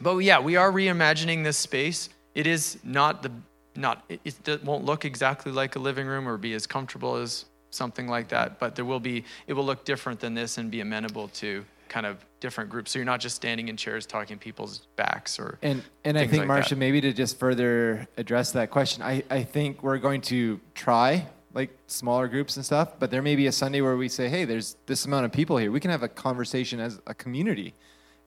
[0.00, 2.08] but yeah, we are reimagining this space.
[2.34, 3.30] It is not the
[3.76, 7.44] not it, it won't look exactly like a living room or be as comfortable as
[7.70, 8.58] something like that.
[8.58, 12.06] But there will be it will look different than this and be amenable to kind
[12.06, 12.90] of different groups.
[12.90, 16.40] So you're not just standing in chairs talking people's backs or And and I think
[16.40, 16.78] like Marcia, that.
[16.78, 21.70] maybe to just further address that question, I, I think we're going to try like
[21.86, 24.76] smaller groups and stuff, but there may be a Sunday where we say, hey, there's
[24.86, 25.70] this amount of people here.
[25.70, 27.74] We can have a conversation as a community,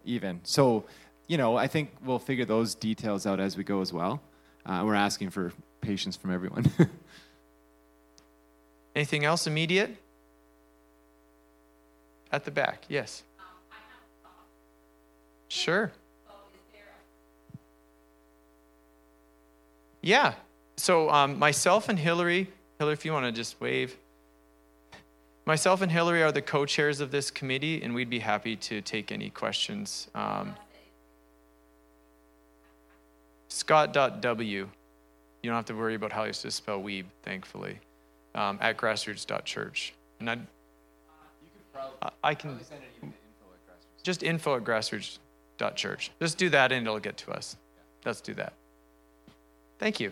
[0.03, 0.41] even.
[0.43, 0.85] So,
[1.27, 4.21] you know, I think we'll figure those details out as we go as well.
[4.65, 6.69] Uh, we're asking for patience from everyone.
[8.95, 9.95] anything else immediate.
[12.31, 13.23] At the back, yes.
[15.53, 15.91] Sure.
[20.01, 20.33] Yeah.
[20.77, 23.95] So um, myself and Hillary, Hillary, if you want to just wave.
[25.45, 29.11] Myself and Hillary are the co-chairs of this committee, and we'd be happy to take
[29.11, 30.07] any questions.
[30.15, 30.55] Um,
[33.49, 34.67] Scott.w.
[35.43, 37.77] You don't have to worry about how you spell weeb, thankfully.
[38.33, 39.93] Um, at grassroots.church.
[40.19, 40.37] And I,
[42.01, 42.59] I- I can
[44.03, 44.63] just info at
[45.63, 46.11] grassroots.church.
[46.19, 47.57] Just do that and it'll get to us.
[48.05, 48.53] Let's do that.
[49.79, 50.11] Thank you.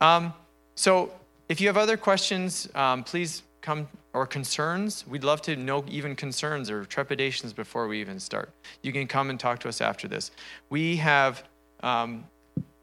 [0.00, 0.32] Um,
[0.74, 1.12] so
[1.48, 6.16] if you have other questions, um, please come or concerns, we'd love to know even
[6.16, 8.50] concerns or trepidations before we even start.
[8.82, 10.32] You can come and talk to us after this.
[10.68, 11.44] We have
[11.82, 12.24] um,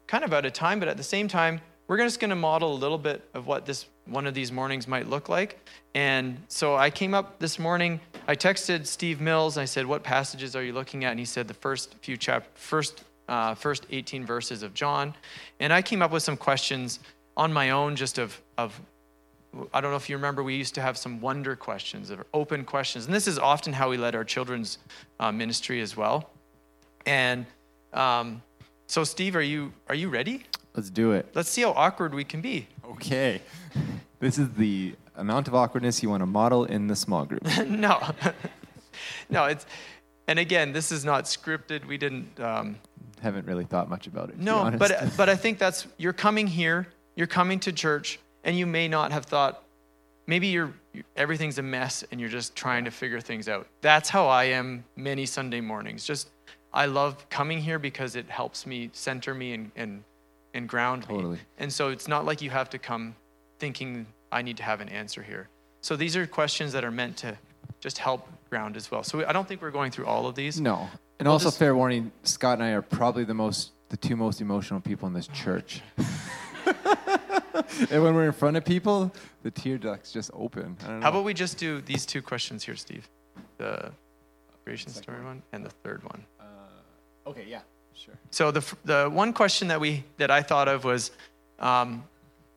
[0.06, 2.72] kind of out of time, but at the same time, we're just going to model
[2.72, 5.58] a little bit of what this one of these mornings might look like.
[5.94, 8.00] And so I came up this morning.
[8.26, 9.56] I texted Steve Mills.
[9.56, 12.16] And I said, "What passages are you looking at?" And he said, "The first few
[12.16, 15.14] chap, first uh, first 18 verses of John."
[15.60, 17.00] And I came up with some questions
[17.36, 18.78] on my own, just of of
[19.72, 22.64] I don't know if you remember, we used to have some wonder questions or open
[22.64, 23.06] questions.
[23.06, 24.78] And this is often how we led our children's
[25.18, 26.30] uh, ministry as well.
[27.06, 27.46] And
[27.94, 28.42] um,
[28.86, 30.44] so, Steve, are you, are you ready?
[30.78, 31.26] Let's do it.
[31.34, 32.68] Let's see how awkward we can be.
[32.92, 33.42] Okay.
[34.20, 37.44] This is the amount of awkwardness you want to model in the small group.
[37.68, 38.00] no.
[39.30, 39.64] no, it's,
[40.26, 41.84] and again, this is not scripted.
[41.86, 42.40] We didn't.
[42.40, 42.78] Um,
[43.22, 44.32] Haven't really thought much about it.
[44.32, 48.18] to be no, but, but I think that's, you're coming here, you're coming to church,
[48.42, 49.62] and you may not have thought,
[50.26, 50.72] maybe you're,
[51.14, 53.68] everything's a mess and you're just trying to figure things out.
[53.82, 56.04] That's how I am many Sunday mornings.
[56.04, 56.30] Just,
[56.72, 60.02] I love coming here because it helps me center me and, and,
[60.58, 61.36] and ground Totally.
[61.36, 61.40] me.
[61.58, 63.14] And so it's not like you have to come
[63.58, 65.48] thinking I need to have an answer here.
[65.80, 67.38] So these are questions that are meant to
[67.80, 69.02] just help ground as well.
[69.02, 70.60] So I don't think we're going through all of these.
[70.60, 70.88] no.
[71.20, 74.14] And We'll also, just- fair warning: Scott and I are probably the most, the two
[74.14, 75.80] most emotional people in this church.
[77.90, 80.76] and when we're in front of people, the tear ducts just open.
[80.82, 81.02] I don't know.
[81.02, 83.08] How about we just do these two questions here, Steve?
[83.56, 83.90] The
[84.64, 86.24] creation Second story one and the third one.
[86.38, 87.46] Uh, okay.
[87.48, 87.62] Yeah.
[87.94, 88.14] Sure.
[88.30, 91.10] So the the one question that we that I thought of was,
[91.58, 92.04] um,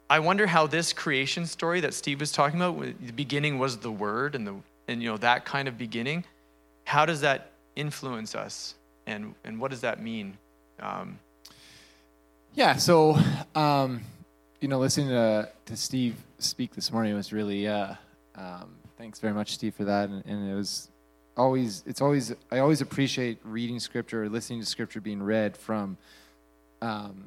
[0.09, 3.91] I wonder how this creation story that Steve was talking about, the beginning was the
[3.91, 4.55] word and the
[4.87, 6.25] and you know that kind of beginning.
[6.85, 8.75] How does that influence us,
[9.07, 10.37] and and what does that mean?
[10.79, 11.19] Um,
[12.53, 12.75] Yeah.
[12.75, 13.17] So,
[13.55, 14.01] um,
[14.59, 17.95] you know, listening to, to Steve speak this morning was really, uh,
[18.35, 20.09] um, thanks very much, Steve, for that.
[20.09, 20.89] And, and it was
[21.37, 25.97] always, it's always, I always appreciate reading scripture or listening to scripture being read from,
[26.81, 27.25] um,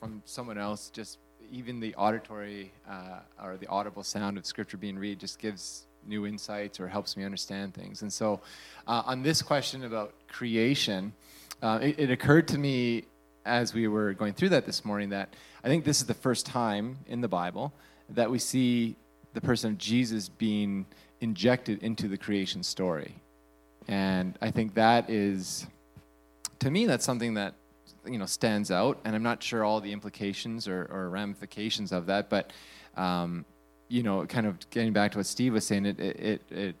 [0.00, 0.90] from someone else.
[0.90, 1.18] Just
[1.50, 6.26] even the auditory uh, or the audible sound of scripture being read just gives new
[6.26, 8.02] insights or helps me understand things.
[8.02, 8.40] And so,
[8.86, 11.12] uh, on this question about creation,
[11.62, 13.04] uh, it, it occurred to me
[13.46, 16.46] as we were going through that this morning that I think this is the first
[16.46, 17.72] time in the Bible
[18.10, 18.96] that we see
[19.32, 20.86] the person of Jesus being
[21.24, 23.14] injected into the creation story.
[23.88, 25.66] And I think that is,
[26.60, 27.54] to me, that's something that
[28.06, 29.00] you know stands out.
[29.04, 32.52] And I'm not sure all the implications or, or ramifications of that, but
[32.96, 33.44] um,
[33.88, 36.76] you know, kind of getting back to what Steve was saying, it it, it,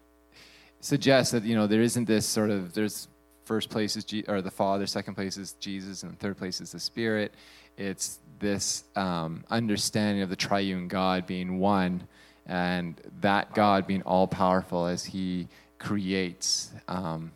[0.80, 3.08] suggests that you know there isn't this sort of there's
[3.46, 6.72] first place is Je- or the Father, second place is Jesus, and third place is
[6.72, 7.32] the Spirit.
[7.76, 12.06] It's this um, understanding of the triune God being one,
[12.46, 17.32] and that God being all powerful as He creates um,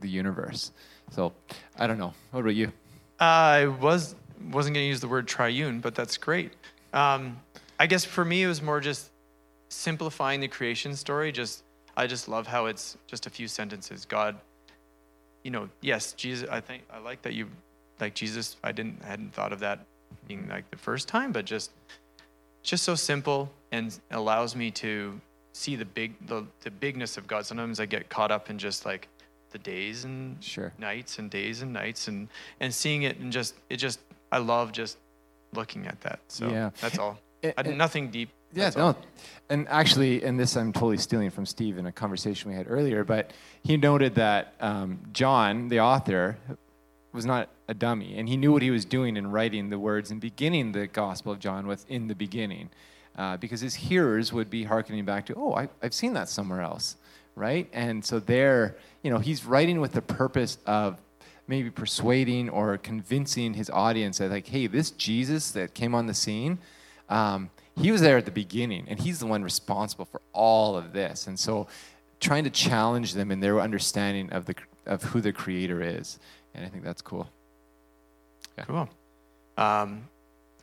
[0.00, 0.72] the universe.
[1.10, 1.32] So
[1.78, 2.14] I don't know.
[2.30, 2.72] What about you?
[3.18, 4.14] I was
[4.50, 6.52] wasn't going to use the word triune, but that's great.
[6.92, 7.40] Um,
[7.78, 9.10] I guess for me, it was more just
[9.68, 11.32] simplifying the creation story.
[11.32, 11.64] Just
[11.96, 14.04] I just love how it's just a few sentences.
[14.04, 14.36] God,
[15.42, 16.48] you know, yes, Jesus.
[16.48, 17.48] I think I like that you
[18.00, 18.56] like Jesus.
[18.62, 19.80] I didn't I hadn't thought of that
[20.26, 21.70] being like the first time, but just
[22.62, 25.20] just so simple and allows me to
[25.52, 27.46] see the big the, the bigness of God.
[27.46, 29.08] Sometimes I get caught up in just like
[29.50, 30.72] the days and Sure.
[30.78, 32.28] nights and days and nights and
[32.60, 34.00] and seeing it and just it just
[34.30, 34.98] I love just
[35.54, 36.20] looking at that.
[36.28, 36.70] So Yeah.
[36.80, 37.18] that's all.
[37.42, 38.30] It- I, it- nothing deep.
[38.54, 38.92] Yeah, all.
[38.92, 38.96] no.
[39.50, 43.04] And actually, and this I'm totally stealing from Steve in a conversation we had earlier,
[43.04, 43.30] but
[43.62, 46.38] he noted that um, John, the author,
[47.12, 50.10] was not a dummy, and he knew what he was doing in writing the words
[50.10, 52.70] and beginning the Gospel of John with "in the beginning,"
[53.18, 56.62] uh, because his hearers would be hearkening back to, "Oh, I, I've seen that somewhere
[56.62, 56.96] else,"
[57.34, 57.68] right?
[57.72, 60.98] And so there, you know, he's writing with the purpose of
[61.46, 66.14] maybe persuading or convincing his audience that, like, hey, this Jesus that came on the
[66.14, 66.58] scene.
[67.10, 70.92] Um, he was there at the beginning and he's the one responsible for all of
[70.92, 71.68] this and so
[72.18, 76.18] trying to challenge them in their understanding of the of who the creator is
[76.54, 77.30] and i think that's cool
[78.66, 78.88] Cool.
[79.56, 80.08] Um,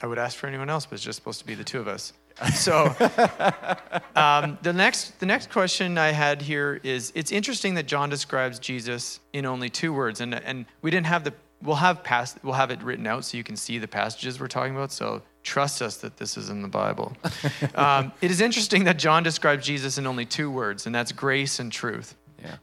[0.01, 1.87] I would ask for anyone else, but it's just supposed to be the two of
[1.87, 2.13] us.
[2.53, 2.85] So
[4.15, 8.59] um, the next the next question I had here is it's interesting that John describes
[8.59, 12.53] Jesus in only two words, and and we didn't have the we'll have past we'll
[12.53, 14.91] have it written out so you can see the passages we're talking about.
[14.91, 17.15] So trust us that this is in the Bible.
[17.75, 21.59] um, it is interesting that John describes Jesus in only two words, and that's grace
[21.59, 22.15] and truth.
[22.43, 22.57] yeah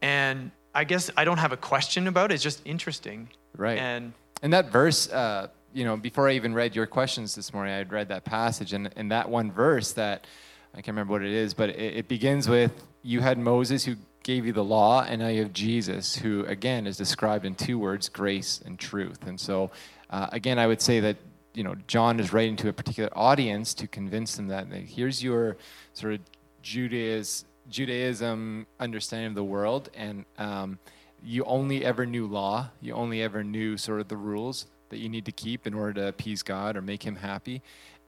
[0.00, 2.34] And I guess I don't have a question about it.
[2.34, 3.28] It's just interesting.
[3.56, 7.52] right And and that verse uh, you know before i even read your questions this
[7.52, 10.26] morning i had read that passage and, and that one verse that
[10.72, 13.96] I can't remember what it is, but it, it begins with you had Moses who
[14.22, 17.78] gave you the law, and now you have Jesus, who again is described in two
[17.78, 19.26] words: grace and truth.
[19.26, 19.70] And so,
[20.10, 21.16] uh, again, I would say that
[21.54, 25.56] you know John is writing to a particular audience to convince them that here's your
[25.92, 26.20] sort of
[26.62, 30.78] Judaism, Judaism understanding of the world, and um,
[31.24, 32.70] you only ever knew law.
[32.80, 35.94] You only ever knew sort of the rules that you need to keep in order
[35.94, 37.62] to appease God or make Him happy.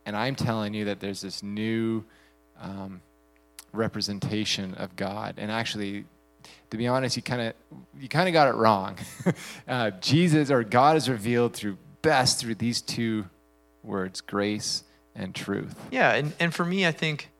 [0.05, 2.05] And I'm telling you that there's this new
[2.61, 3.01] um,
[3.73, 5.35] representation of God.
[5.39, 6.05] And actually,
[6.71, 7.55] to be honest, you kind of
[7.99, 8.99] you kind of got it wrong.
[9.69, 13.27] uh, Jesus or God is revealed through best through these two
[13.83, 15.75] words, grace and truth.
[15.91, 17.31] Yeah, and, and for me, I think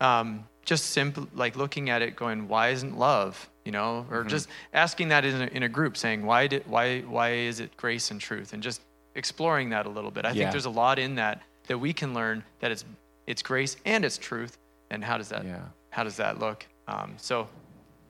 [0.00, 3.48] um, just simple like looking at it, going, why isn't love?
[3.64, 4.28] You know, or mm-hmm.
[4.28, 7.76] just asking that in a, in a group, saying, why did why why is it
[7.76, 8.82] grace and truth, and just
[9.16, 10.24] exploring that a little bit.
[10.24, 10.34] I yeah.
[10.34, 12.84] think there's a lot in that that we can learn that it's
[13.26, 14.56] it's grace and it's truth,
[14.90, 15.62] and how does that yeah.
[15.90, 16.66] how does that look?
[16.86, 17.48] Um, so,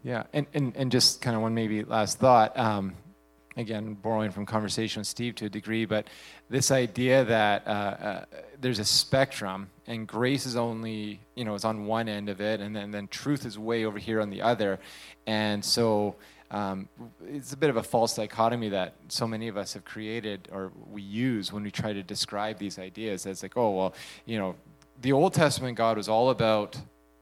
[0.02, 2.58] yeah, and, and and just kind of one maybe last thought.
[2.58, 2.94] Um,
[3.56, 6.08] again, borrowing from conversation with Steve to a degree, but
[6.50, 8.24] this idea that uh, uh,
[8.60, 12.60] there's a spectrum and grace is only you know is on one end of it,
[12.60, 14.78] and then then truth is way over here on the other,
[15.26, 16.16] and so.
[16.48, 16.88] Um,
[17.26, 20.70] it's a bit of a false dichotomy that so many of us have created or
[20.92, 23.94] we use when we try to describe these ideas as like, oh, well,
[24.26, 24.54] you know,
[25.00, 26.76] the Old Testament God was all about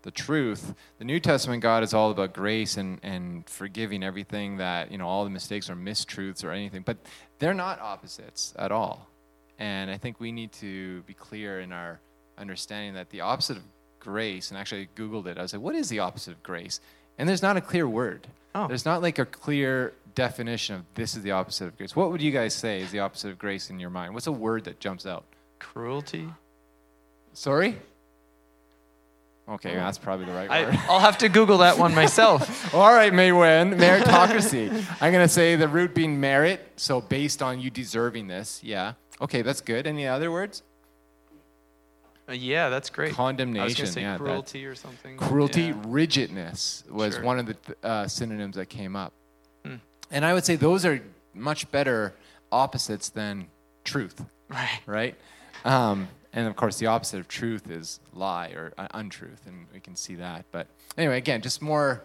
[0.04, 0.74] the truth.
[0.98, 5.08] The New Testament God is all about grace and, and forgiving everything that, you know,
[5.08, 6.82] all the mistakes or mistruths or anything.
[6.82, 6.98] But
[7.38, 9.08] they're not opposites at all.
[9.58, 12.00] And I think we need to be clear in our
[12.36, 13.62] understanding that the opposite of
[13.98, 16.80] grace, and actually I Googled it, I was like, what is the opposite of grace?
[17.18, 18.26] And there's not a clear word.
[18.54, 18.68] Oh.
[18.68, 21.96] There's not like a clear definition of this is the opposite of grace.
[21.96, 24.12] What would you guys say is the opposite of grace in your mind?
[24.12, 25.24] What's a word that jumps out?
[25.58, 26.28] Cruelty.
[27.32, 27.78] Sorry?
[29.46, 30.78] Okay, that's probably the right I, word.
[30.88, 32.74] I'll have to Google that one myself.
[32.74, 34.70] All right, Maywen, meritocracy.
[35.02, 38.62] I'm going to say the root being merit, so based on you deserving this.
[38.64, 38.94] Yeah.
[39.20, 39.86] Okay, that's good.
[39.86, 40.62] Any other words?
[42.26, 43.12] Uh, yeah, that's great.
[43.12, 43.86] Condemnation.
[43.86, 45.18] say yeah, cruelty or something.
[45.18, 45.82] Cruelty, yeah.
[45.86, 47.22] rigidness was sure.
[47.22, 49.12] one of the uh, synonyms that came up.
[49.64, 49.76] Hmm.
[50.10, 51.02] And I would say those are
[51.34, 52.14] much better
[52.50, 53.48] opposites than
[53.84, 54.24] truth.
[54.46, 54.80] Right.
[54.84, 55.14] Right?
[55.64, 59.78] Um, and of course, the opposite of truth is lie or uh, untruth, and we
[59.78, 60.44] can see that.
[60.50, 60.66] But
[60.98, 62.02] anyway, again, just more.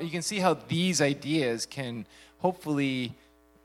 [0.00, 2.04] you can see how these ideas can
[2.38, 3.14] hopefully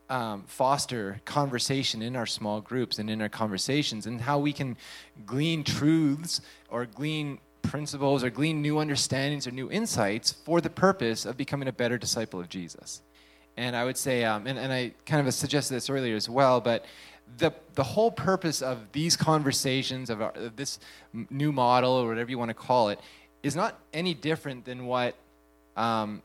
[0.09, 4.77] um, foster conversation in our small groups and in our conversations, and how we can
[5.25, 11.25] glean truths or glean principles or glean new understandings or new insights for the purpose
[11.25, 13.01] of becoming a better disciple of Jesus.
[13.57, 16.59] And I would say, um, and, and I kind of suggested this earlier as well,
[16.61, 16.85] but
[17.37, 20.79] the, the whole purpose of these conversations, of, our, of this
[21.29, 22.99] new model, or whatever you want to call it,
[23.41, 25.15] is not any different than what,
[25.75, 26.21] um,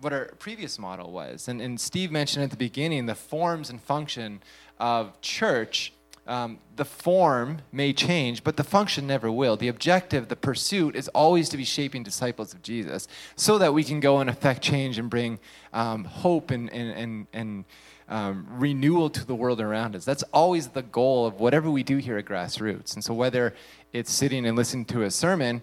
[0.00, 1.48] what our previous model was.
[1.48, 4.42] And, and Steve mentioned at the beginning the forms and function
[4.78, 5.92] of church.
[6.28, 9.56] Um, the form may change, but the function never will.
[9.56, 13.82] The objective, the pursuit, is always to be shaping disciples of Jesus so that we
[13.82, 15.38] can go and affect change and bring
[15.72, 17.64] um, hope and, and, and, and
[18.10, 20.04] um, renewal to the world around us.
[20.04, 22.94] That's always the goal of whatever we do here at Grassroots.
[22.94, 23.54] And so whether
[23.94, 25.62] it's sitting and listening to a sermon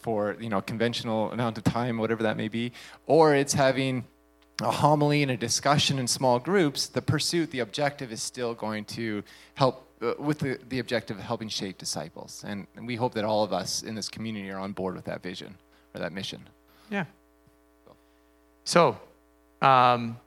[0.00, 2.72] for you know conventional amount of time, whatever that may be,
[3.06, 4.04] or it's having
[4.60, 8.84] a homily and a discussion in small groups, the pursuit, the objective is still going
[8.84, 9.22] to
[9.54, 12.44] help uh, with the, the objective of helping shape disciples.
[12.46, 15.06] And, and, we hope that all of us in this community are on board with
[15.06, 15.54] that vision
[15.94, 16.42] or that mission.
[16.90, 17.04] Yeah.
[18.64, 18.98] So,
[19.62, 20.18] um,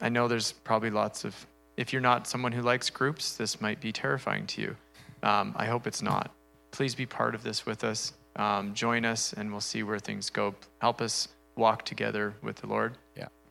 [0.00, 1.34] I know there's probably lots of,
[1.76, 4.76] if you're not someone who likes groups, this might be terrifying to you.
[5.22, 6.30] Um, I hope it's not.
[6.70, 8.14] Please be part of this with us.
[8.36, 10.54] Um, join us, and we'll see where things go.
[10.80, 12.96] Help us walk together with the Lord.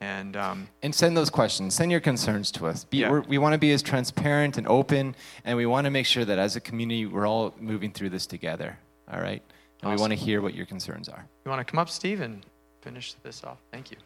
[0.01, 0.19] Yeah.
[0.19, 1.73] And um, and send those questions.
[1.73, 2.85] Send your concerns to us.
[2.85, 3.19] Be, yeah.
[3.27, 6.39] we want to be as transparent and open, and we want to make sure that
[6.39, 8.77] as a community, we're all moving through this together.
[9.11, 9.41] All right.
[9.81, 9.95] And awesome.
[9.95, 11.25] we want to hear what your concerns are.
[11.45, 12.45] You want to come up, Steve, and
[12.81, 13.57] finish this off?
[13.71, 13.97] Thank you.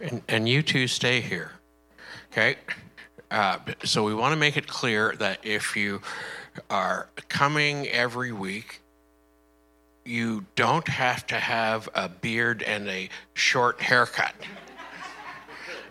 [0.00, 1.52] And, and you two stay here.
[2.32, 2.56] Okay?
[3.30, 6.00] Uh, so we want to make it clear that if you
[6.68, 8.80] are coming every week,
[10.04, 14.34] you don't have to have a beard and a short haircut.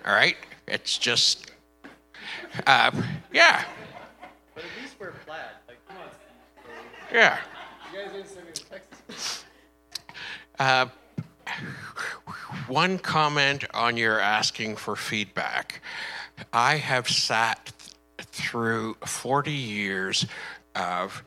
[0.05, 0.37] All right?
[0.67, 1.51] It's just,
[2.67, 2.91] uh,
[3.33, 3.63] yeah.
[4.55, 5.39] But at least we're plaid.
[5.67, 6.09] Like, come on.
[7.13, 7.39] Yeah.
[7.91, 9.45] You guys didn't send me Texas.
[10.59, 10.87] Uh,
[12.67, 15.81] one comment on your asking for feedback.
[16.53, 17.71] I have sat
[18.19, 20.25] through 40 years
[20.75, 21.23] of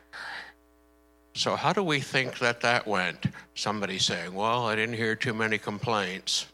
[1.35, 3.25] So, how do we think that that went?
[3.55, 6.45] Somebody saying, Well, I didn't hear too many complaints.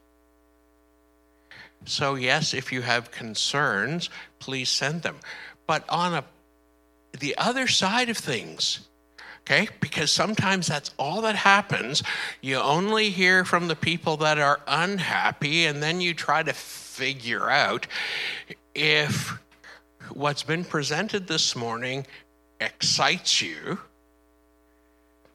[1.85, 4.09] So, yes, if you have concerns,
[4.39, 5.17] please send them.
[5.65, 6.23] But on a,
[7.19, 8.87] the other side of things,
[9.41, 12.03] okay, because sometimes that's all that happens.
[12.41, 17.49] You only hear from the people that are unhappy, and then you try to figure
[17.49, 17.87] out
[18.75, 19.37] if
[20.11, 22.05] what's been presented this morning
[22.59, 23.79] excites you.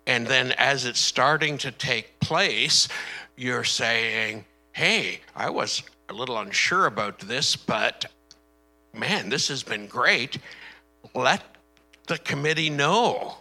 [0.07, 2.88] And then as it's starting to take place,
[3.36, 8.07] you're saying, hey, I was a little unsure about this, but
[8.92, 10.38] man, this has been great.
[11.14, 11.42] Let
[12.07, 13.36] the committee know.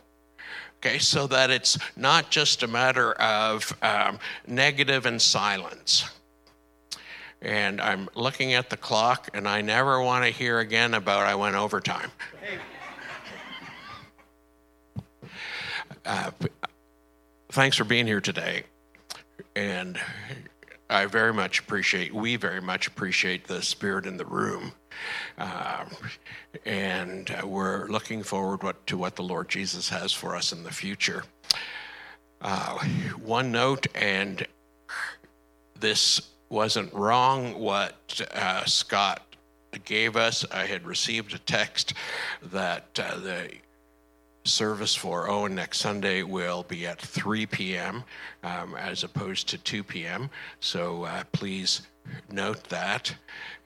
[0.77, 6.09] Okay, so that it's not just a matter of um, negative and silence.
[7.41, 11.35] And I'm looking at the clock, and I never want to hear again about I
[11.35, 12.11] went overtime.
[16.05, 16.31] Uh,
[17.51, 18.63] thanks for being here today.
[19.55, 19.97] And
[20.93, 24.73] I very much appreciate, we very much appreciate the spirit in the room.
[25.39, 25.89] Um,
[26.65, 30.61] and uh, we're looking forward what, to what the Lord Jesus has for us in
[30.61, 31.23] the future.
[32.39, 32.77] Uh,
[33.23, 34.45] one note, and
[35.79, 39.23] this wasn't wrong what uh, Scott
[39.85, 40.45] gave us.
[40.51, 41.95] I had received a text
[42.43, 43.49] that uh, the
[44.43, 48.03] service for Owen next Sunday will be at 3 p.m.
[48.43, 50.29] Um, as opposed to 2 p.m.
[50.59, 51.83] So uh, please
[52.29, 53.15] note that.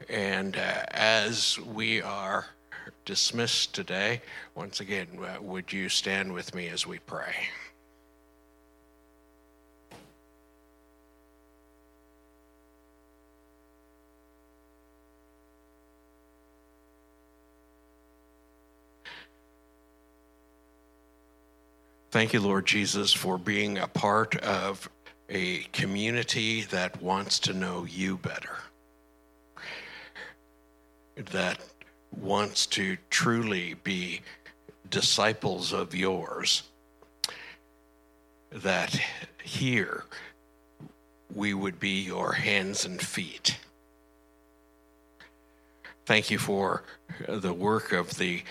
[0.10, 2.46] And uh, as we are
[3.06, 4.22] dismissed today,
[4.56, 7.36] once again, uh, would you stand with me as we pray?
[22.18, 24.90] Thank you, Lord Jesus, for being a part of
[25.30, 28.58] a community that wants to know you better,
[31.16, 31.60] that
[32.10, 34.22] wants to truly be
[34.90, 36.64] disciples of yours,
[38.52, 39.00] that
[39.44, 40.04] here
[41.36, 43.60] we would be your hands and feet.
[46.08, 46.82] Thank you for
[47.30, 48.42] the work of the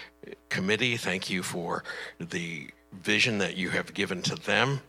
[0.51, 0.97] committee.
[0.97, 1.83] Thank you for
[2.21, 2.71] the
[3.03, 4.81] vision that you have given to them,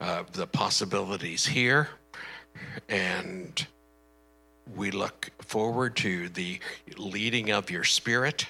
[0.00, 1.88] uh, the possibilities here,
[2.88, 3.66] and
[4.76, 6.60] we look forward to the
[6.96, 8.46] leading of your spirit.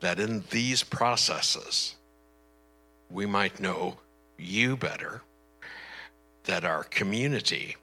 [0.00, 1.96] That in these processes,
[3.10, 3.98] we might know
[4.38, 5.22] you better,
[6.44, 7.76] that our community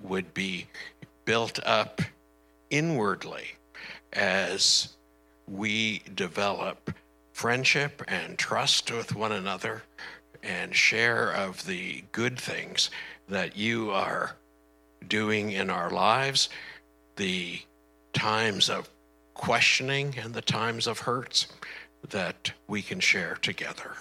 [0.00, 0.66] would be
[1.24, 2.00] built up
[2.70, 3.56] inwardly
[4.12, 4.94] as
[5.48, 6.90] we develop
[7.36, 9.82] friendship and trust with one another
[10.42, 12.90] and share of the good things
[13.28, 14.34] that you are
[15.06, 16.48] doing in our lives,
[17.16, 17.60] the
[18.14, 18.88] times of
[19.34, 21.46] questioning and the times of hurts
[22.08, 23.92] that we can share together.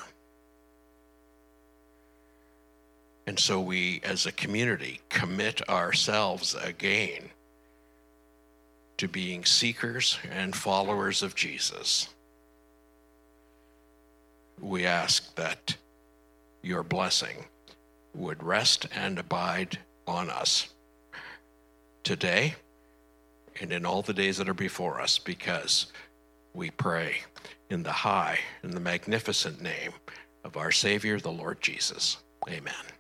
[3.28, 7.32] And so we, as a community, commit ourselves again
[8.96, 12.08] to being seekers and followers of Jesus
[14.60, 15.76] we ask that
[16.62, 17.46] your blessing
[18.14, 19.78] would rest and abide
[20.08, 20.70] on us
[22.04, 22.56] today
[23.60, 25.88] and in all the days that are before us because
[26.54, 27.18] we pray
[27.70, 29.92] in the high and the magnificent name
[30.44, 32.18] of our Savior, the Lord Jesus.
[32.48, 32.95] Amen.